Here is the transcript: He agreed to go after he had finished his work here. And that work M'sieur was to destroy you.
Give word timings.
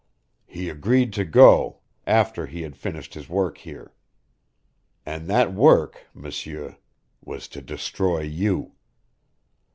He 0.47 0.67
agreed 0.67 1.13
to 1.13 1.23
go 1.23 1.81
after 2.07 2.47
he 2.47 2.63
had 2.63 2.75
finished 2.75 3.13
his 3.13 3.29
work 3.29 3.59
here. 3.59 3.93
And 5.05 5.27
that 5.27 5.53
work 5.53 6.07
M'sieur 6.15 6.77
was 7.23 7.47
to 7.49 7.61
destroy 7.61 8.21
you. 8.21 8.71